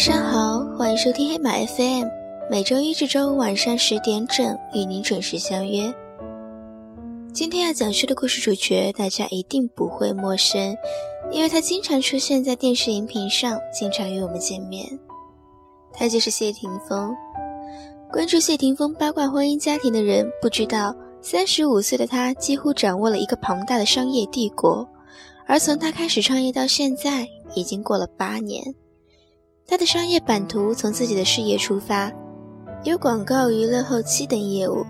[0.00, 2.06] 晚上好，欢迎收听黑马 FM，
[2.50, 5.92] 每周一至周五晚上十点整与您准时相约。
[7.34, 10.74] 今天要讲述的故事主角，大家一定不会陌生，
[11.30, 14.88] 因为他经常出现在电视荧屏上，经常与我们见面。
[15.92, 17.14] 他就是谢霆锋。
[18.10, 24.88] 关注谢霆锋八卦婚姻家庭的人，不知道三十五岁的他几乎掌握了一个庞大的商业帝国，
[25.46, 28.64] 而从他开始创业到现在，已经过了八年。
[29.70, 32.10] 他的商业版图从自己的事业出发，
[32.82, 34.84] 有广告、娱乐、后期等业务。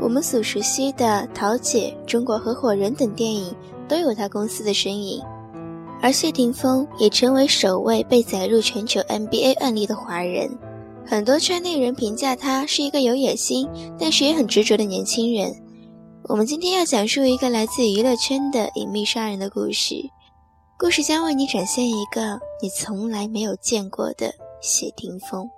[0.00, 3.54] 我们所熟悉的《桃姐》《中国合伙人》等电影
[3.86, 5.22] 都有他公司的身影，
[6.02, 10.50] 而谢霆锋也成为首位被载入全球 NBA 案例的华人。
[11.06, 15.54] 很多圈内人评价他是一个有野心，但是也很执着的年轻人。
[16.24, 19.94] 我们今天要讲述一个来自娱乐圈的隐秘杀人的故事。
[20.78, 24.30] 故事将为你展现一个你从来没有见过的
[24.60, 25.48] 谢霆锋。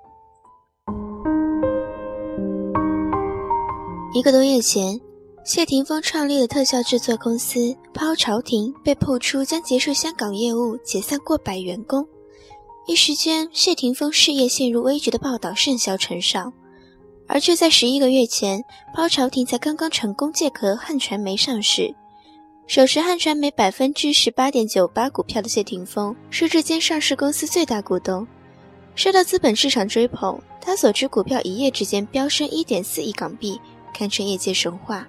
[4.15, 5.01] 一个多月前，
[5.45, 12.07] 谢霆锋创立的特效制作公司抛朝廷被曝出将结束香港业务、解散过百员工，
[12.87, 16.53] 一时间谢霆锋事业陷入危局的报道甚嚣尘上。
[17.27, 18.63] 而就在十一个月前，
[18.95, 21.93] 抛朝廷才刚刚成功借壳汉传媒上市。
[22.69, 28.29] 手持汉传媒百分之十八点九八股票的谢霆锋是这间上市公司最大股东，
[28.95, 33.59] 受到资本市场追捧，他所持股票一夜之间飙升一点四亿港币，
[33.95, 35.09] 堪称业界神话。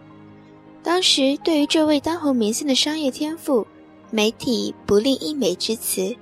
[0.81, 3.67] 当时对于这位当红明星的商业天赋，
[4.09, 6.15] 媒体不吝溢美之词。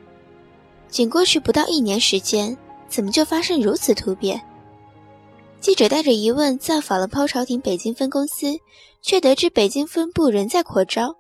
[0.90, 2.58] 仅过去不到一年时间，
[2.90, 4.42] 怎么就发生如此突变？
[5.62, 8.58] 记者带着疑问造访了抛朝廷北京分公司，
[9.04, 11.16] 却得知北京分部仍在扩招。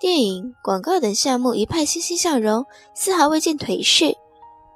[0.00, 4.16] 电影、广告等项目一派欣欣向荣，丝毫未见颓势。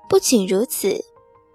[0.06, 1.02] 不仅如此，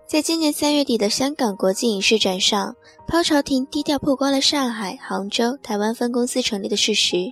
[0.07, 2.75] 在今年三月底的香港国际影视展上，
[3.07, 7.31] 抛朝廷低调曝光了上海、杭州、台湾分公司成立的事实。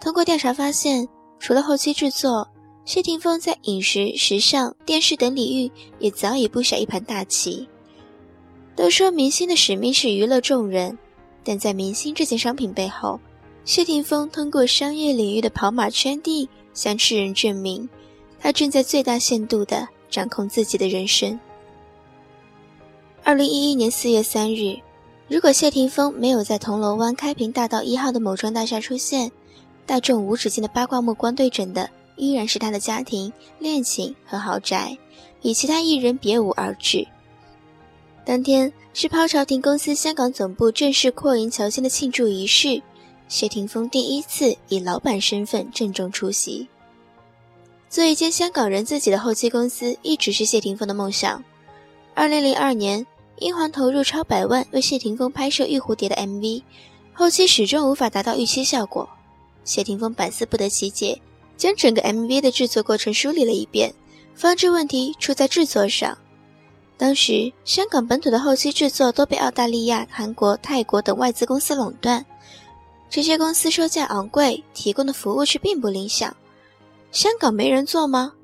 [0.00, 2.48] 通过调查发现，除了后期制作，
[2.84, 7.68] 谢霆锋在饮食、时尚、电视等领域也早已布下一盘大棋。
[8.74, 10.98] 都说明星的使命是娱乐众人，
[11.44, 13.20] 但在明星这件商品背后，
[13.68, 17.86] 谢霆锋通过商业领域的跑马圈地，向世人证明，
[18.40, 21.38] 他正在最大限度地掌控自己的人生。
[23.22, 24.78] 二零一一年四月三日，
[25.28, 29.30] 如果谢霆锋没有在铜锣湾开平大道一号的某幢大厦出现，
[29.84, 34.96] 大众无止境的八卦目光对准的依然是他的家庭、恋情和豪宅，
[35.42, 37.06] 与其他艺人别无二致。
[38.24, 42.82] 当天是抛朝廷公司香港总部正式扩营乔迁的庆祝仪式。
[43.28, 46.66] 谢霆锋第一次以老板身份郑重出席。
[47.90, 51.44] 做一间香港人自己的后期公司，一直是谢霆锋的梦想。
[52.14, 53.06] 二零零二年，
[53.36, 56.62] 英皇投入超百万为谢霆锋拍摄《玉蝴蝶》的 MV，
[57.12, 59.08] 后期始终无法达到预期效果。
[59.62, 61.20] 谢霆锋百思不得其解，
[61.58, 63.94] 将整个 MV 的制作过程梳理了一遍，
[64.34, 66.16] 方知问题出在制作上。
[66.96, 72.24] 当时，香港本土的后期制作都被澳大利亚、韩国、泰国等外资公司垄断。
[73.10, 76.36] 这些公司售价昂贵，提供的服务却并不理想。
[77.10, 78.34] 香港没人做吗？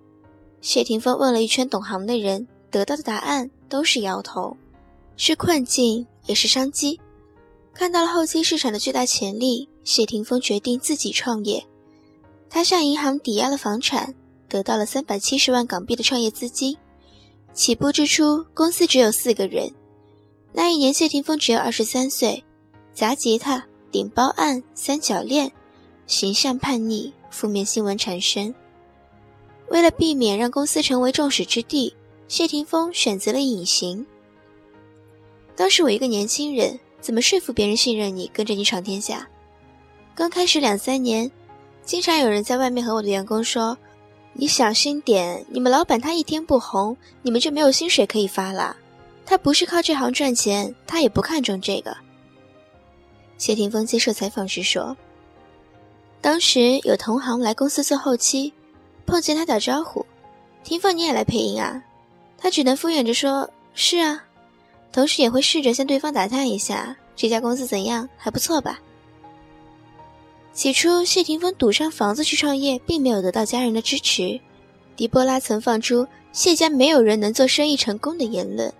[0.60, 4.56] 谢霆锋问了一圈懂行的人，得到的答案都是摇头。
[5.16, 6.98] 是困境，也是商机。
[7.74, 11.64] 看到了后期市场的巨大潜力，谢霆锋决定自己创业。
[12.48, 14.14] 他向银行抵押了房产，
[14.48, 16.76] 得到了三百七十万港币的创业资金。
[17.52, 19.70] 起步之初，公司只有四个人。
[20.52, 22.42] 那一年，谢霆锋只有二十三岁，
[22.94, 23.66] 砸吉他。
[23.94, 25.52] 顶包案、三角恋、
[26.08, 28.52] 形象叛逆、负面新闻缠身。
[29.68, 31.94] 为了避免让公司成为众矢之的，
[32.26, 34.04] 谢霆锋选择了隐形。
[35.54, 39.28] 当时我一个年轻人，怎么说服别人信任你，跟着你闯天下？
[40.16, 41.30] 刚开始两三年，
[41.84, 43.78] 经常有人在外面和我的员工说
[44.34, 48.76] ：“你小心点，你们老板他一天不红，你们就没有薪水可以发了。
[49.24, 51.96] 他不是靠这行赚钱，他也不看重这个。”
[53.44, 54.96] 谢霆锋接受采访时说
[56.22, 58.54] ：“当时有同行来公司做后期，
[59.04, 60.06] 碰见他打招呼，
[60.62, 61.84] 霆锋你也来配音啊？
[62.38, 64.24] 他只能敷衍着说：是啊，
[64.90, 68.80] 同时也会试着向对方打探一下这家公司怎样，还不错吧？
[70.54, 74.40] 起初，谢霆锋赌上房子去创业，并没有得到家人的支持。
[74.96, 78.72] 狄波拉曾放出谢家没有人能做生意成功的言论，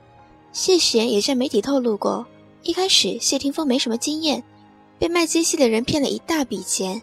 [0.55, 2.27] 谢贤也向媒体透露过。”
[2.65, 4.43] 一开始，谢霆锋没什么经验，
[5.05, 7.03] 被卖机器的人骗了一大笔钱。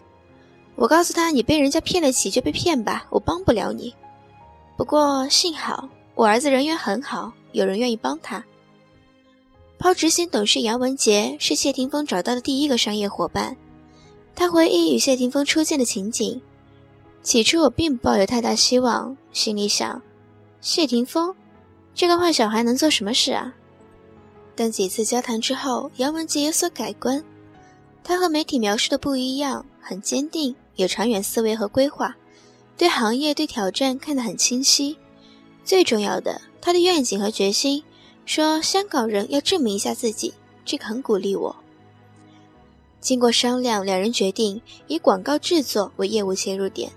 [0.73, 3.93] 我告诉他：“你被人家骗了起就被骗吧，我帮不了你。”
[4.75, 8.43] 不过幸好我儿子人缘很好，有人愿意帮他。
[9.77, 13.55] 抛执行董事杨文杰是谢霆锋找到的第一个商业伙伴。
[14.33, 16.41] 他回忆与谢霆锋初见的情景。
[17.21, 20.01] 起初我并不抱有太大希望，心里想：
[20.59, 21.35] 谢霆锋
[21.93, 23.53] 这个坏小孩能做什么事啊？
[24.55, 27.23] 但几次交谈之后，杨文杰有所改观。
[28.03, 32.15] 他和媒体描述的不一样，很坚定，有长远思维和规划，
[32.77, 34.97] 对行业、对挑战看得很清晰。
[35.63, 37.83] 最重要的，他的愿景和决心，
[38.25, 40.33] 说香港人要证明一下自己，
[40.65, 41.55] 这个很鼓励我。
[42.99, 46.91] 经过商量，两人决定以广告制作为业务切入点。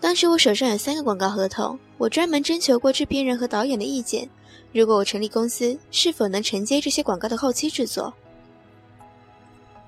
[0.00, 4.28] 当时我手上有三个广告合同，我专门征求过制片人和导演的意见。
[4.72, 8.12] 如果我成立公司，是否能承接这些广告的后期制作？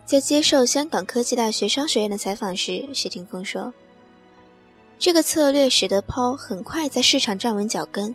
[0.07, 3.73] 在接受香港科技大学商学院的采访时，谢霆锋说
[4.99, 8.15] ：“这个策略使得 PO 很快在市场站稳脚跟，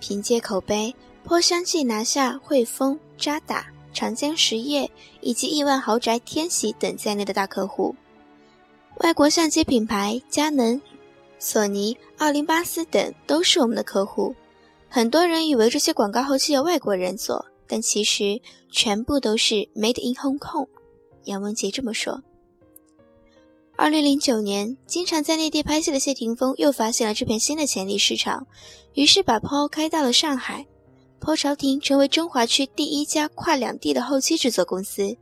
[0.00, 0.94] 凭借口碑
[1.26, 4.90] ，PO 相继拿下汇丰、渣打、长江实业
[5.22, 7.96] 以及亿万豪宅天玺等在内的大客户。
[8.98, 10.80] 外国相机品牌佳能。”
[11.40, 14.34] 索尼、奥林巴斯等都是我们的客户。
[14.88, 18.40] 很多人以为这些广告后期由外国人做，但其实
[18.70, 20.66] 全部都是 Made in Hong Kong。
[21.24, 22.22] 杨文杰这么说。
[23.76, 28.46] 二零零九年，经常在内地拍戏的谢霆锋又发现了这片新的潜力市场，
[28.94, 30.66] 于是把 PO 开到了上海
[31.20, 35.16] ，PO 朝廷成为中华区第一家跨两地的后期制作公司。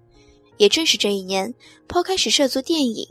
[0.57, 1.55] 也正是这一年
[1.87, 3.07] ，PO 开始涉足电影。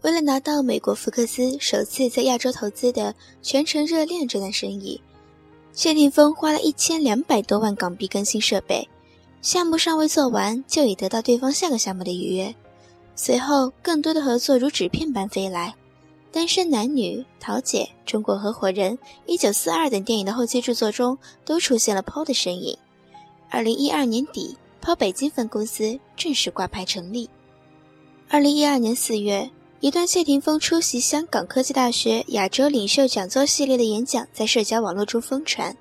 [0.00, 3.12] 为了拿到美国福克斯首次在亚洲投资的
[3.42, 5.02] 《全程热恋》这单生意，
[5.74, 8.88] 谢霆锋花了一千两百多万港币更新设备。
[9.46, 12.52] 项目尚未做完，就已得到对方下个项目的预约。
[13.14, 15.68] 随后，更多的合作如纸片般飞来，
[16.34, 18.94] 《单身男女》《桃姐》《中国合伙人》
[19.24, 22.76] 《一九四二》等电影的后期制作中都出现了 PO 的身影。
[23.48, 27.30] 二零一二年底，PO 北京分公司正式挂牌成立。
[28.28, 29.48] 二零一二年四月。
[29.78, 35.76] 一段谢霆锋出席香港科技大学亚洲领袖讲座系列的演讲在社交网络中疯传。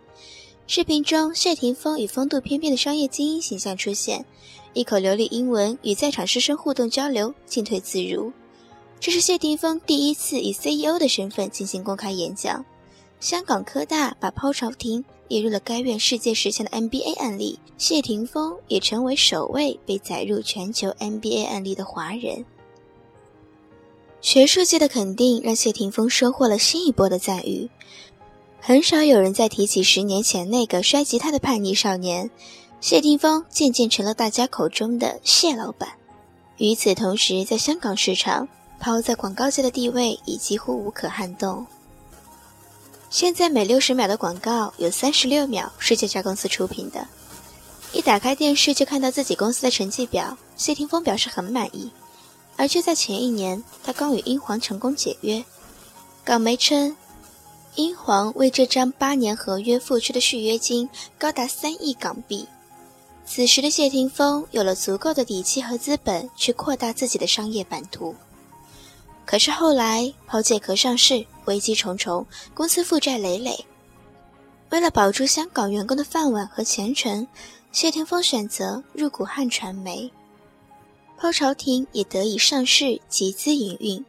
[0.67, 4.25] 视频中，谢霆锋以风度翩翩的商业精英形象出现，
[4.73, 8.33] 一口流利英文与在场师生互动交流，进退自如。
[8.99, 12.65] 这是谢霆锋第一次以 CEO 的身份进行公开演讲。
[13.19, 22.43] 香港科大把抛朝廷列入了该院世界十强的 NBA 案例，谢霆锋也成为首位被载入全球 NBA 案例的华人。
[24.19, 27.69] 学术界的肯定让谢霆锋收获了新一波的赞誉。
[28.67, 32.31] 很少有人再提起十年前那个摔吉他的叛逆少年，
[32.81, 35.87] 谢霆锋渐渐成了大家口中的谢老板。
[36.57, 38.47] 与此同时，在香港市场，
[38.79, 41.67] 抛在广告界的地位已几乎无可撼动。
[43.11, 47.07] 现在每六十秒的广告有三十六秒是这家公司出品的。
[47.93, 51.91] 一打开电视就看到自己公司的成绩表，谢霆锋表示很满意。
[52.55, 55.45] 而就在前一年，他刚与英皇成功解约。
[56.23, 56.97] 港媒称，
[57.75, 62.47] 英皇为这张八年合约付出的续约金高达三亿港币。
[63.25, 68.15] 此时的谢霆锋有了足够的底气和资本去扩大自己的商业版图。
[69.25, 73.65] 可是后来，抛借壳上市，危机重重，公司负债累累。
[74.69, 77.27] 为了保住香港员工的饭碗和前程，
[77.71, 80.11] 谢霆锋选择入股汉传媒。
[81.17, 84.05] 抛朝廷也得以上市集资营运。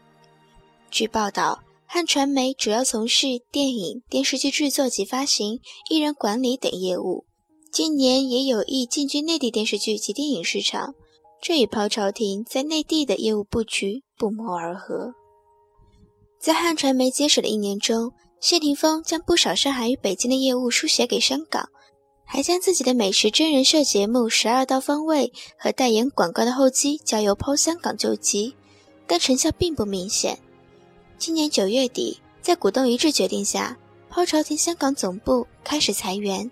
[0.90, 7.24] 据报道，汉传媒主要从事电影、电视剧制作及发行、艺人管理等业务，
[7.72, 10.94] 近年也有意进军内地电视剧及电影市场，
[11.40, 15.14] 这与抛朝廷在内地的业务布局不谋而合。
[16.40, 21.68] 在汉传媒接手的一年中，谢霆锋将不少上海与北京的业务输写给香港。
[22.28, 28.56] 还将自己的美食真人秀节目《十二道方位》和代言广告的后期交由抛香港救急，
[29.06, 30.40] 但成效并不明显。
[31.18, 33.76] 今年九月底，在股东一致决定下，
[34.10, 36.50] 抛朝廷香港总部开始裁员。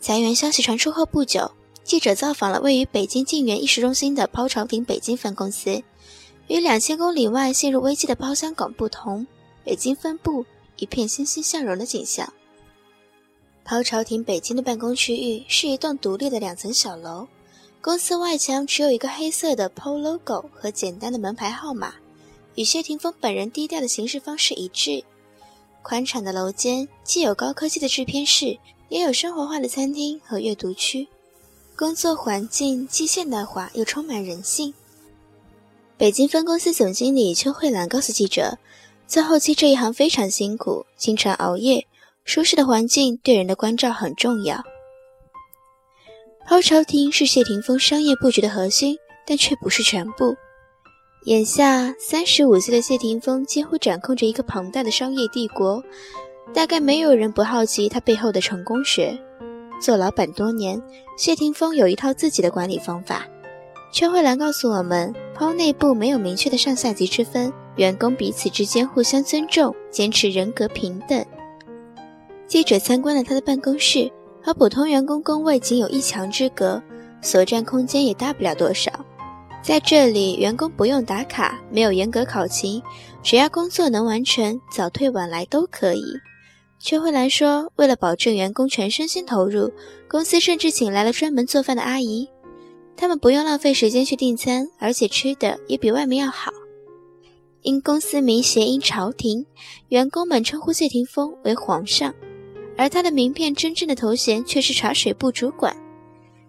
[0.00, 1.50] 裁员消息传出后不久，
[1.82, 5.82] 记者造访了位于北京静园艺术中心的抛朝廷北京分公司。
[6.46, 9.26] 与两千公里外陷入危机的抛香港不同，
[9.64, 10.46] 北京分部
[10.76, 12.32] 一片欣欣向荣的景象。
[13.64, 17.26] 抛朝廷北京的办公区域是一栋独立的两层小楼，
[17.82, 21.92] 公司外墙只有一个黑色的 PO logo 和简单的门牌号码，
[22.58, 25.04] 与谢霆锋本人低调的行事方式一致。
[25.80, 31.06] 宽敞的楼间既有高科技的制片室，也有生活化的餐厅和阅读区，
[31.76, 34.74] 工作环境既现代化又充满人性。
[35.96, 38.58] 北京分公司总经理邱慧兰告诉记者
[39.06, 41.86] ：“做后期这一行非常辛苦，经常熬夜。”
[42.26, 44.64] 舒适的环境对人的关照很重要。
[46.44, 50.36] 抛朝廷是谢霆锋商业布局的核心，但却不是全部。
[51.24, 55.82] 眼下，三十五岁的谢霆锋几乎掌控着一个庞大的商业帝国，
[56.54, 59.18] 大概没有人不好奇他背后的成功学。
[59.80, 60.80] 做老板多年，
[61.16, 63.26] 谢霆锋有一套自己的管理方法。
[63.92, 71.22] 邱慧兰告诉我们，抛内部没有明确的上下级之分，员工彼此之间互相尊重，坚持人格平等。
[72.46, 74.10] 记者参观了他的办公室，
[74.40, 76.80] 和普通员工工位仅有一墙之隔，
[77.20, 78.90] 所占空间也大不了多少。
[79.62, 82.82] 在这里，员工不用打卡，没有严格考勤，
[83.22, 86.02] 只要工作能完成，早退晚来都可以。
[86.78, 89.70] 邱慧兰说：“为了保证员工全身心投入，
[90.08, 92.28] 公司甚至请来了专门做饭的阿姨。
[92.96, 96.52] 他们不用浪费时间去订餐，而且吃的也比外面要好。
[97.62, 99.44] 因公司名谐音‘朝廷’，
[99.88, 102.14] 员工们称呼谢霆锋为皇上，
[102.76, 105.76] 而他的名片真正的头衔却是茶水部主管。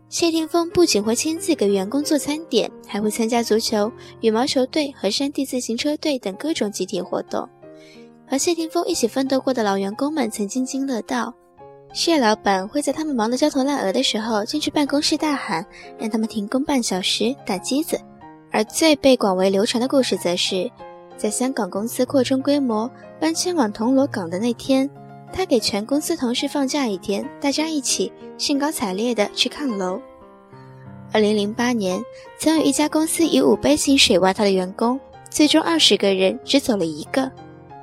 [0.10, 7.48] 谢霆锋不仅会亲自给员工做餐点，还会参加足球、羽毛球队和山地自行车队等各种集体活动。”
[8.28, 11.32] 和谢霆锋一起奋斗过的老员工们曾津津乐道，
[11.94, 15.64] 谢老板会在他们忙得焦头烂额的时候进去办公室大喊，
[16.00, 18.00] 让他们停工半小时打机子。
[18.52, 20.72] 而最被广为流传的故事，则是
[21.18, 22.90] 在香港公司扩充规模
[23.20, 24.90] 搬迁往铜锣港的那天，
[25.32, 30.02] 他给全公司同事放假一天，大家一起兴高采烈地去看楼。
[31.12, 32.02] 二零零八年，
[32.38, 37.32] 曾有一家公司以五倍薪水挖他的员工，最终二十个人只走了一个。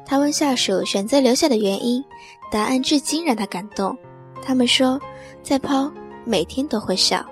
[0.05, 2.05] 他问下属选择留下的原因，
[2.51, 3.97] 答案至今让他感动。
[4.43, 5.01] 他们说，
[5.43, 5.91] 在抛
[6.25, 7.25] 每天都会笑。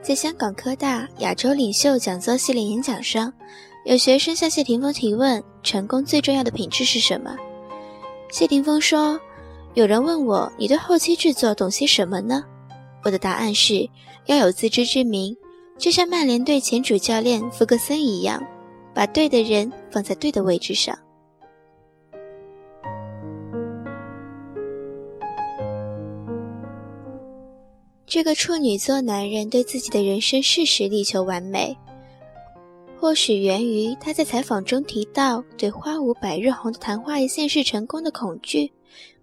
[0.00, 3.32] 在香港科大亚洲领袖讲座系列演讲上，
[3.84, 7.36] 有学生向谢霆锋提问：成功最重要的品质是什么？
[8.32, 9.20] 谢霆锋说
[9.76, 12.42] ：“有人问我，你对后期制作懂些什么呢？
[13.04, 13.86] 我的答案是
[14.24, 15.36] 要有自知之明，
[15.76, 18.42] 就像曼联队前主教练弗格森一样，
[18.94, 20.98] 把对的人放在对的位置上。”
[28.06, 31.76] 这个处女座男人对自己的人生事实力求完美，
[33.02, 38.70] 或许源于他在采访中提到对“花无百日红”的昙花一现式成功的恐惧，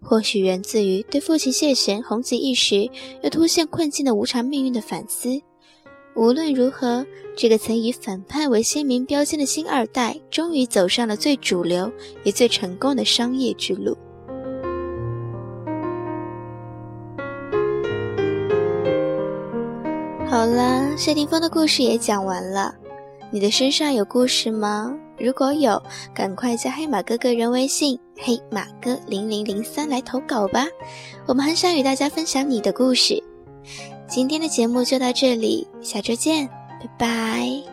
[0.01, 2.89] 或许源自于对父亲谢贤红极一时
[3.23, 5.29] 又突现困境的无常命运的反思。
[6.13, 7.05] 无论如何，
[7.37, 11.89] 这个曾以反叛为鲜明标签的新二代，终于走上了最主流
[12.25, 13.97] 也最成功的商业之路。
[20.29, 22.75] 好了，谢霆锋的故事也讲完了。
[23.31, 24.95] 你的身上有故事吗？
[25.17, 25.81] 如果有，
[26.13, 30.65] 赶快加黑马哥个人微信“黑马哥零零零三”来投稿吧。
[31.27, 33.21] 我们很想与大家分享你的故事。
[34.07, 36.47] 今天的节目就到这里，下周见，
[36.79, 37.68] 拜拜。